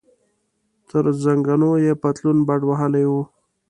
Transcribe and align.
تر 0.89 1.03
زنګنو 1.23 1.71
یې 1.85 1.93
پتلون 2.01 2.37
بډ 2.47 2.61
وهلی 2.69 3.05
و. 3.11 3.13